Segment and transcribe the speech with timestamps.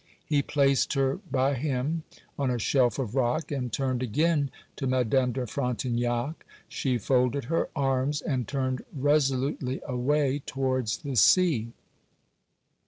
[0.25, 2.01] He placed her by him
[2.35, 7.69] on a shelf of rock, and turned again to Madame de Frontignac: she folded her
[7.75, 11.73] arms and turned resolutely away towards the sea.